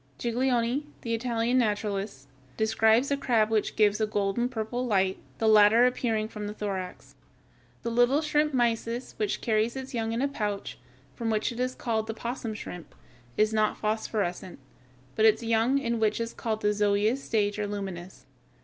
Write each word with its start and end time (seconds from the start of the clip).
Giglioli, 0.17 0.87
the 1.01 1.13
Italian 1.13 1.59
naturalist, 1.59 2.27
describes 2.57 3.11
a 3.11 3.17
crab 3.17 3.51
which 3.51 3.75
gives 3.75 4.01
a 4.01 4.07
golden 4.07 4.49
purple 4.49 4.83
light, 4.83 5.19
the 5.37 5.47
latter 5.47 5.85
appearing 5.85 6.27
from 6.27 6.47
the 6.47 6.55
thorax. 6.55 7.13
The 7.83 7.91
little 7.91 8.21
shrimp, 8.21 8.51
Mysis, 8.51 9.13
which 9.17 9.41
carries 9.41 9.75
its 9.75 9.93
young 9.93 10.11
in 10.11 10.23
a 10.23 10.27
pouch, 10.27 10.79
from 11.13 11.29
which 11.29 11.51
it 11.51 11.59
is 11.59 11.75
called 11.75 12.07
the 12.07 12.13
opossum 12.13 12.55
shrimp, 12.55 12.95
is 13.37 13.53
not 13.53 13.77
phosphorescent, 13.77 14.57
but 15.15 15.25
its 15.25 15.43
young 15.43 15.77
in 15.77 15.99
what 15.99 16.19
is 16.19 16.33
called 16.33 16.61
the 16.63 16.69
zoëa 16.69 17.15
stage 17.15 17.59
are 17.59 17.67
luminous. 17.67 18.25